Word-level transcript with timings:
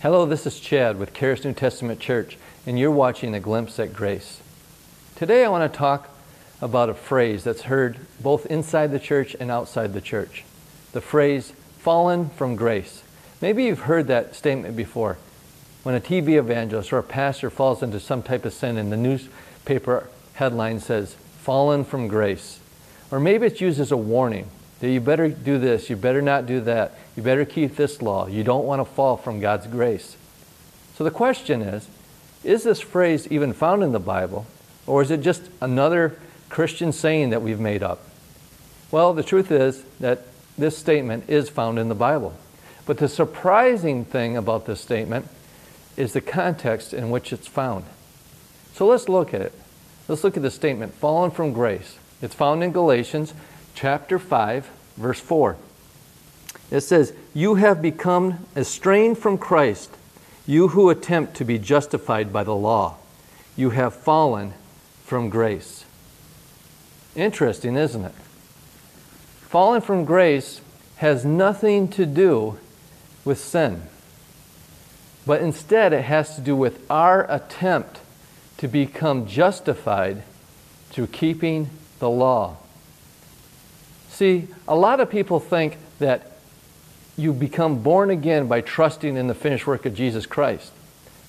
Hello, 0.00 0.24
this 0.26 0.46
is 0.46 0.60
Chad 0.60 0.96
with 0.96 1.12
Charis 1.12 1.44
New 1.44 1.52
Testament 1.52 1.98
Church, 1.98 2.38
and 2.64 2.78
you're 2.78 2.88
watching 2.88 3.34
A 3.34 3.40
Glimpse 3.40 3.80
at 3.80 3.92
Grace. 3.92 4.40
Today 5.16 5.44
I 5.44 5.48
want 5.48 5.72
to 5.72 5.76
talk 5.76 6.10
about 6.60 6.88
a 6.88 6.94
phrase 6.94 7.42
that's 7.42 7.62
heard 7.62 7.98
both 8.20 8.46
inside 8.46 8.92
the 8.92 9.00
church 9.00 9.34
and 9.40 9.50
outside 9.50 9.94
the 9.94 10.00
church. 10.00 10.44
The 10.92 11.00
phrase, 11.00 11.52
fallen 11.78 12.30
from 12.30 12.54
grace. 12.54 13.02
Maybe 13.42 13.64
you've 13.64 13.80
heard 13.80 14.06
that 14.06 14.36
statement 14.36 14.76
before. 14.76 15.18
When 15.82 15.96
a 15.96 16.00
TV 16.00 16.38
evangelist 16.38 16.92
or 16.92 16.98
a 16.98 17.02
pastor 17.02 17.50
falls 17.50 17.82
into 17.82 17.98
some 17.98 18.22
type 18.22 18.44
of 18.44 18.52
sin 18.52 18.76
and 18.76 18.92
the 18.92 18.96
newspaper 18.96 20.06
headline 20.34 20.78
says, 20.78 21.16
fallen 21.40 21.82
from 21.82 22.06
grace. 22.06 22.60
Or 23.10 23.18
maybe 23.18 23.48
it's 23.48 23.60
used 23.60 23.80
as 23.80 23.90
a 23.90 23.96
warning 23.96 24.48
you 24.86 25.00
better 25.00 25.28
do 25.28 25.58
this, 25.58 25.90
you 25.90 25.96
better 25.96 26.22
not 26.22 26.46
do 26.46 26.60
that, 26.60 26.94
you 27.16 27.22
better 27.22 27.44
keep 27.44 27.76
this 27.76 28.00
law. 28.00 28.26
You 28.26 28.44
don't 28.44 28.64
want 28.64 28.80
to 28.80 28.84
fall 28.84 29.16
from 29.16 29.40
God's 29.40 29.66
grace. 29.66 30.16
So 30.96 31.04
the 31.04 31.10
question 31.10 31.62
is 31.62 31.88
is 32.44 32.62
this 32.62 32.80
phrase 32.80 33.26
even 33.28 33.52
found 33.52 33.82
in 33.82 33.92
the 33.92 33.98
Bible, 33.98 34.46
or 34.86 35.02
is 35.02 35.10
it 35.10 35.20
just 35.20 35.42
another 35.60 36.16
Christian 36.48 36.92
saying 36.92 37.30
that 37.30 37.42
we've 37.42 37.58
made 37.58 37.82
up? 37.82 38.00
Well, 38.90 39.12
the 39.12 39.22
truth 39.24 39.50
is 39.50 39.82
that 40.00 40.22
this 40.56 40.78
statement 40.78 41.28
is 41.28 41.48
found 41.48 41.78
in 41.78 41.88
the 41.88 41.94
Bible. 41.94 42.34
But 42.86 42.98
the 42.98 43.08
surprising 43.08 44.04
thing 44.04 44.36
about 44.36 44.66
this 44.66 44.80
statement 44.80 45.28
is 45.96 46.12
the 46.12 46.20
context 46.20 46.94
in 46.94 47.10
which 47.10 47.32
it's 47.32 47.46
found. 47.46 47.84
So 48.72 48.86
let's 48.86 49.08
look 49.08 49.34
at 49.34 49.42
it. 49.42 49.52
Let's 50.06 50.24
look 50.24 50.36
at 50.36 50.42
the 50.42 50.50
statement, 50.50 50.94
fallen 50.94 51.30
from 51.30 51.52
grace. 51.52 51.98
It's 52.22 52.34
found 52.34 52.62
in 52.64 52.72
Galatians 52.72 53.34
chapter 53.78 54.18
5, 54.18 54.68
verse 54.96 55.20
4. 55.20 55.56
It 56.68 56.80
says, 56.80 57.12
You 57.32 57.54
have 57.54 57.80
become 57.80 58.44
estranged 58.56 59.20
from 59.20 59.38
Christ, 59.38 59.96
you 60.48 60.68
who 60.68 60.90
attempt 60.90 61.36
to 61.36 61.44
be 61.44 61.60
justified 61.60 62.32
by 62.32 62.42
the 62.42 62.56
law. 62.56 62.96
You 63.56 63.70
have 63.70 63.94
fallen 63.94 64.54
from 65.04 65.30
grace. 65.30 65.84
Interesting, 67.14 67.76
isn't 67.76 68.04
it? 68.04 68.14
Fallen 69.42 69.80
from 69.80 70.04
grace 70.04 70.60
has 70.96 71.24
nothing 71.24 71.86
to 71.88 72.04
do 72.04 72.58
with 73.24 73.38
sin, 73.38 73.82
but 75.24 75.40
instead 75.40 75.92
it 75.92 76.02
has 76.02 76.34
to 76.34 76.40
do 76.40 76.56
with 76.56 76.84
our 76.90 77.30
attempt 77.30 78.00
to 78.56 78.66
become 78.66 79.28
justified 79.28 80.24
through 80.90 81.06
keeping 81.06 81.70
the 82.00 82.10
law. 82.10 82.56
See, 84.18 84.48
a 84.66 84.74
lot 84.74 84.98
of 84.98 85.08
people 85.08 85.38
think 85.38 85.76
that 86.00 86.32
you 87.16 87.32
become 87.32 87.84
born 87.84 88.10
again 88.10 88.48
by 88.48 88.62
trusting 88.62 89.16
in 89.16 89.28
the 89.28 89.34
finished 89.34 89.64
work 89.64 89.86
of 89.86 89.94
Jesus 89.94 90.26
Christ. 90.26 90.72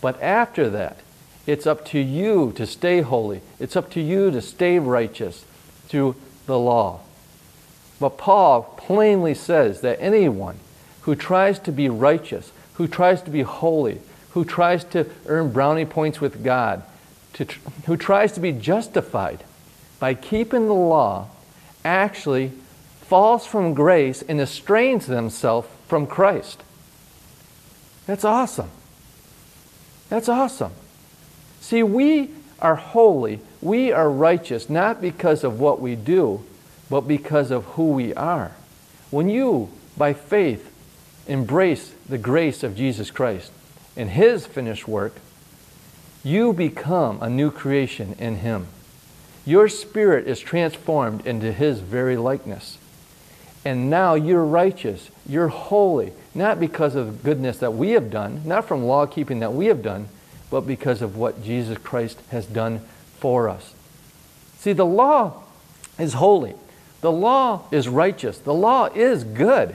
But 0.00 0.22
after 0.22 0.70
that, 0.70 0.98
it's 1.48 1.66
up 1.66 1.84
to 1.86 1.98
you 1.98 2.52
to 2.52 2.64
stay 2.64 3.00
holy. 3.00 3.40
It's 3.58 3.74
up 3.74 3.90
to 3.90 4.00
you 4.00 4.30
to 4.30 4.40
stay 4.40 4.78
righteous 4.78 5.44
through 5.88 6.14
the 6.46 6.56
law. 6.56 7.00
But 7.98 8.18
Paul 8.18 8.62
plainly 8.76 9.34
says 9.34 9.80
that 9.80 10.00
anyone 10.00 10.60
who 11.00 11.16
tries 11.16 11.58
to 11.58 11.72
be 11.72 11.88
righteous, 11.88 12.52
who 12.74 12.86
tries 12.86 13.20
to 13.22 13.30
be 13.30 13.42
holy, 13.42 13.98
who 14.30 14.44
tries 14.44 14.84
to 14.84 15.10
earn 15.26 15.50
brownie 15.50 15.86
points 15.86 16.20
with 16.20 16.44
God, 16.44 16.84
to, 17.32 17.46
who 17.86 17.96
tries 17.96 18.30
to 18.34 18.40
be 18.40 18.52
justified 18.52 19.42
by 19.98 20.14
keeping 20.14 20.66
the 20.66 20.72
law, 20.72 21.26
actually 21.84 22.52
falls 23.08 23.46
from 23.46 23.74
grace 23.74 24.22
and 24.22 24.40
estranges 24.40 25.06
themselves 25.06 25.68
from 25.86 26.06
Christ. 26.06 26.62
That's 28.06 28.24
awesome. 28.24 28.70
That's 30.08 30.28
awesome. 30.28 30.72
See, 31.60 31.82
we 31.82 32.30
are 32.60 32.76
holy, 32.76 33.40
we 33.60 33.92
are 33.92 34.10
righteous, 34.10 34.70
not 34.70 35.00
because 35.00 35.44
of 35.44 35.60
what 35.60 35.80
we 35.80 35.94
do, 35.94 36.44
but 36.88 37.02
because 37.02 37.50
of 37.50 37.64
who 37.64 37.90
we 37.90 38.14
are. 38.14 38.52
When 39.10 39.28
you, 39.28 39.70
by 39.96 40.12
faith, 40.12 40.72
embrace 41.26 41.92
the 42.08 42.18
grace 42.18 42.62
of 42.62 42.76
Jesus 42.76 43.10
Christ 43.10 43.50
and 43.96 44.10
His 44.10 44.46
finished 44.46 44.86
work, 44.86 45.14
you 46.22 46.52
become 46.52 47.18
a 47.20 47.30
new 47.30 47.50
creation 47.50 48.14
in 48.18 48.36
Him. 48.36 48.66
Your 49.44 49.68
spirit 49.68 50.26
is 50.26 50.40
transformed 50.40 51.26
into 51.26 51.52
His 51.52 51.80
very 51.80 52.16
likeness. 52.16 52.78
And 53.66 53.90
now 53.90 54.14
you're 54.14 54.44
righteous. 54.44 55.10
You're 55.28 55.48
holy. 55.48 56.12
Not 56.36 56.60
because 56.60 56.94
of 56.94 57.24
goodness 57.24 57.58
that 57.58 57.74
we 57.74 57.90
have 57.90 58.10
done, 58.10 58.42
not 58.44 58.68
from 58.68 58.84
law 58.84 59.06
keeping 59.06 59.40
that 59.40 59.54
we 59.54 59.66
have 59.66 59.82
done, 59.82 60.08
but 60.50 60.60
because 60.60 61.02
of 61.02 61.16
what 61.16 61.42
Jesus 61.42 61.76
Christ 61.78 62.20
has 62.30 62.46
done 62.46 62.78
for 63.18 63.48
us. 63.48 63.74
See, 64.58 64.72
the 64.72 64.86
law 64.86 65.42
is 65.98 66.12
holy. 66.12 66.54
The 67.00 67.10
law 67.10 67.64
is 67.72 67.88
righteous. 67.88 68.38
The 68.38 68.54
law 68.54 68.84
is 68.94 69.24
good. 69.24 69.74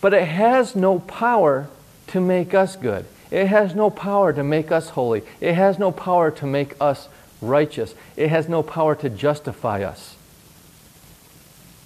But 0.00 0.12
it 0.12 0.26
has 0.26 0.74
no 0.74 0.98
power 0.98 1.68
to 2.08 2.20
make 2.20 2.52
us 2.52 2.74
good. 2.74 3.06
It 3.30 3.46
has 3.46 3.76
no 3.76 3.90
power 3.90 4.32
to 4.32 4.42
make 4.42 4.72
us 4.72 4.88
holy. 4.88 5.22
It 5.40 5.54
has 5.54 5.78
no 5.78 5.92
power 5.92 6.32
to 6.32 6.46
make 6.46 6.74
us 6.80 7.08
righteous. 7.40 7.94
It 8.16 8.30
has 8.30 8.48
no 8.48 8.64
power 8.64 8.96
to 8.96 9.08
justify 9.08 9.84
us. 9.84 10.16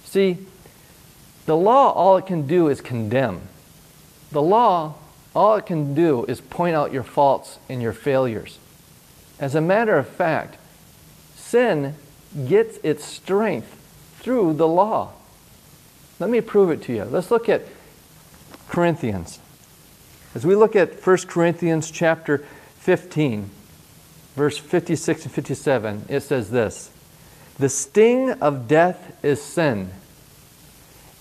See, 0.05 0.39
the 1.45 1.57
law, 1.57 1.91
all 1.91 2.17
it 2.17 2.25
can 2.25 2.47
do 2.47 2.69
is 2.69 2.79
condemn. 2.79 3.41
The 4.31 4.41
law, 4.41 4.95
all 5.35 5.55
it 5.55 5.65
can 5.65 5.93
do 5.93 6.25
is 6.25 6.39
point 6.39 6.75
out 6.75 6.93
your 6.93 7.03
faults 7.03 7.59
and 7.67 7.81
your 7.81 7.93
failures. 7.93 8.59
As 9.39 9.55
a 9.55 9.61
matter 9.61 9.97
of 9.97 10.07
fact, 10.07 10.57
sin 11.35 11.95
gets 12.47 12.77
its 12.83 13.03
strength 13.03 13.79
through 14.19 14.53
the 14.53 14.67
law. 14.67 15.11
Let 16.19 16.29
me 16.29 16.39
prove 16.39 16.69
it 16.71 16.81
to 16.83 16.93
you. 16.93 17.03
Let's 17.03 17.29
look 17.29 17.49
at 17.49 17.63
Corinthians. 18.69 19.39
As 20.33 20.45
we 20.45 20.55
look 20.55 20.75
at 20.75 21.05
1 21.05 21.17
Corinthians 21.27 21.91
chapter 21.91 22.39
15, 22.79 23.49
verse 24.35 24.57
56 24.57 25.25
and 25.25 25.33
57, 25.33 26.05
it 26.07 26.21
says 26.21 26.49
this 26.49 26.89
The 27.59 27.69
sting 27.69 28.31
of 28.31 28.67
death 28.67 29.17
is 29.23 29.41
sin 29.41 29.91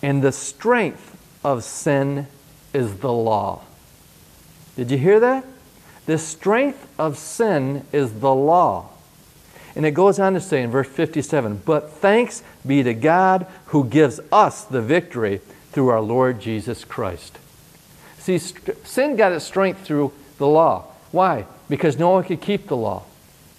and 0.02 0.22
the 0.22 0.32
strength 0.32 1.16
of 1.44 1.64
sin 1.64 2.26
is 2.74 2.96
the 2.96 3.12
law. 3.12 3.62
Did 4.76 4.90
you 4.90 4.98
hear 4.98 5.20
that? 5.20 5.44
The 6.06 6.18
strength 6.18 6.88
of 6.98 7.16
sin 7.16 7.86
is 7.92 8.20
the 8.20 8.34
law. 8.34 8.88
And 9.74 9.86
it 9.86 9.92
goes 9.92 10.18
on 10.18 10.34
to 10.34 10.40
say 10.40 10.62
in 10.62 10.70
verse 10.70 10.88
57 10.88 11.62
But 11.64 11.90
thanks 11.90 12.42
be 12.66 12.82
to 12.82 12.94
God 12.94 13.46
who 13.66 13.84
gives 13.84 14.20
us 14.30 14.64
the 14.64 14.82
victory 14.82 15.40
through 15.70 15.88
our 15.88 16.00
Lord 16.00 16.40
Jesus 16.40 16.84
Christ. 16.84 17.38
See, 18.18 18.38
sin 18.38 19.16
got 19.16 19.32
its 19.32 19.44
strength 19.44 19.84
through 19.84 20.12
the 20.38 20.46
law. 20.46 20.86
Why? 21.10 21.46
Because 21.68 21.98
no 21.98 22.10
one 22.10 22.24
could 22.24 22.40
keep 22.40 22.68
the 22.68 22.76
law. 22.76 23.04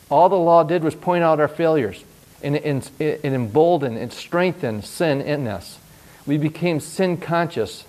All 0.09 0.29
the 0.29 0.35
law 0.35 0.63
did 0.63 0.83
was 0.83 0.95
point 0.95 1.23
out 1.23 1.39
our 1.39 1.47
failures 1.47 2.03
and 2.43 2.57
it 2.57 3.23
emboldened 3.23 3.97
and 3.97 4.11
strengthen 4.11 4.81
sin 4.81 5.21
in 5.21 5.47
us 5.47 5.79
we 6.25 6.37
became 6.37 6.79
sin 6.79 7.17
conscious, 7.17 7.85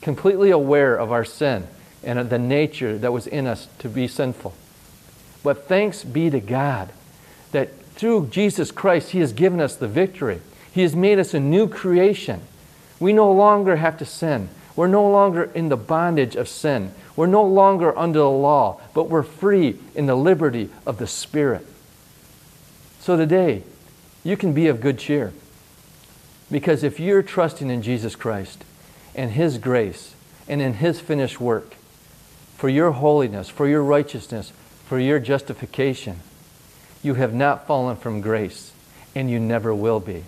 completely 0.00 0.50
aware 0.50 0.94
of 0.96 1.10
our 1.10 1.24
sin 1.24 1.66
and 2.04 2.18
of 2.18 2.30
the 2.30 2.38
nature 2.38 2.96
that 2.98 3.12
was 3.12 3.26
in 3.26 3.46
us 3.46 3.68
to 3.78 3.88
be 3.88 4.06
sinful. 4.06 4.54
But 5.42 5.66
thanks 5.68 6.04
be 6.04 6.30
to 6.30 6.40
God 6.40 6.90
that 7.52 7.78
through 7.94 8.28
Jesus 8.28 8.70
Christ, 8.70 9.10
He 9.10 9.20
has 9.20 9.32
given 9.32 9.60
us 9.60 9.76
the 9.76 9.88
victory. 9.88 10.40
He 10.72 10.82
has 10.82 10.94
made 10.94 11.18
us 11.18 11.34
a 11.34 11.40
new 11.40 11.68
creation. 11.68 12.42
We 13.00 13.12
no 13.12 13.32
longer 13.32 13.76
have 13.76 13.98
to 13.98 14.04
sin. 14.04 14.48
We're 14.76 14.86
no 14.86 15.08
longer 15.10 15.44
in 15.44 15.70
the 15.70 15.76
bondage 15.76 16.36
of 16.36 16.48
sin. 16.48 16.92
We're 17.16 17.26
no 17.26 17.44
longer 17.44 17.96
under 17.98 18.18
the 18.18 18.30
law, 18.30 18.80
but 18.92 19.08
we're 19.08 19.22
free 19.22 19.78
in 19.94 20.06
the 20.06 20.14
liberty 20.14 20.68
of 20.84 20.98
the 20.98 21.06
Spirit. 21.06 21.66
So 23.00 23.16
today, 23.16 23.62
you 24.22 24.36
can 24.36 24.52
be 24.52 24.66
of 24.66 24.80
good 24.80 24.98
cheer. 24.98 25.32
Because 26.50 26.82
if 26.82 27.00
you're 27.00 27.22
trusting 27.22 27.70
in 27.70 27.82
Jesus 27.82 28.14
Christ 28.14 28.64
and 29.14 29.32
His 29.32 29.58
grace 29.58 30.14
and 30.48 30.62
in 30.62 30.74
His 30.74 31.00
finished 31.00 31.40
work 31.40 31.74
for 32.56 32.68
your 32.68 32.92
holiness, 32.92 33.48
for 33.48 33.68
your 33.68 33.82
righteousness, 33.82 34.52
for 34.86 34.98
your 34.98 35.18
justification, 35.18 36.20
you 37.02 37.14
have 37.14 37.34
not 37.34 37.66
fallen 37.66 37.96
from 37.96 38.20
grace 38.20 38.72
and 39.14 39.30
you 39.30 39.40
never 39.40 39.74
will 39.74 40.00
be. 40.00 40.24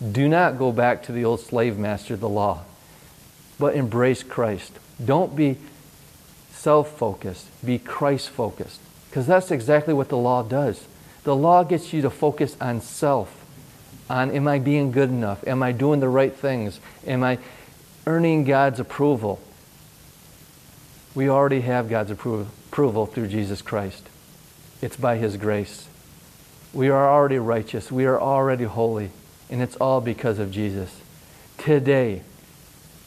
Do 0.00 0.28
not 0.28 0.58
go 0.58 0.72
back 0.72 1.02
to 1.04 1.12
the 1.12 1.24
old 1.24 1.40
slave 1.40 1.76
master, 1.76 2.16
the 2.16 2.28
law, 2.28 2.62
but 3.58 3.74
embrace 3.74 4.22
Christ. 4.22 4.72
Don't 5.04 5.36
be 5.36 5.58
self 6.52 6.96
focused, 6.96 7.46
be 7.64 7.78
Christ 7.78 8.30
focused. 8.30 8.80
Because 9.08 9.26
that's 9.26 9.50
exactly 9.50 9.92
what 9.92 10.08
the 10.08 10.16
law 10.16 10.42
does. 10.42 10.86
The 11.24 11.36
law 11.36 11.64
gets 11.64 11.92
you 11.92 12.00
to 12.02 12.10
focus 12.10 12.56
on 12.60 12.80
self 12.80 13.39
on 14.10 14.30
am 14.32 14.48
I 14.48 14.58
being 14.58 14.90
good 14.90 15.08
enough? 15.08 15.46
Am 15.46 15.62
I 15.62 15.72
doing 15.72 16.00
the 16.00 16.08
right 16.08 16.34
things? 16.34 16.80
Am 17.06 17.22
I 17.22 17.38
earning 18.06 18.44
God's 18.44 18.80
approval? 18.80 19.40
We 21.14 21.28
already 21.28 21.60
have 21.60 21.88
God's 21.88 22.10
appro- 22.10 22.46
approval 22.68 23.06
through 23.06 23.28
Jesus 23.28 23.62
Christ. 23.62 24.08
It's 24.82 24.96
by 24.96 25.16
His 25.16 25.36
grace. 25.36 25.88
We 26.72 26.88
are 26.88 27.08
already 27.08 27.38
righteous. 27.38 27.90
We 27.90 28.04
are 28.04 28.20
already 28.20 28.64
holy. 28.64 29.10
And 29.48 29.62
it's 29.62 29.76
all 29.76 30.00
because 30.00 30.38
of 30.38 30.50
Jesus. 30.50 31.00
Today, 31.56 32.22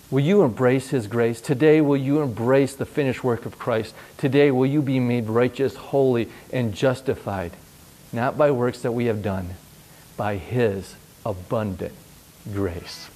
will 0.10 0.24
you 0.24 0.44
embrace 0.44 0.90
His 0.90 1.08
grace? 1.08 1.42
Today, 1.42 1.82
will 1.82 1.98
you 1.98 2.22
embrace 2.22 2.76
the 2.76 2.86
finished 2.86 3.24
work 3.24 3.46
of 3.46 3.60
Christ? 3.60 3.94
Today, 4.18 4.52
will 4.52 4.66
you 4.66 4.82
be 4.82 5.00
made 5.00 5.28
righteous, 5.28 5.76
holy, 5.76 6.30
and 6.52 6.74
justified? 6.74 7.52
Not 8.12 8.38
by 8.38 8.52
works 8.52 8.82
that 8.82 8.92
we 8.92 9.06
have 9.06 9.24
done, 9.24 9.56
by 10.18 10.38
His 10.38 10.96
abundant 11.26 11.94
grace. 12.54 13.10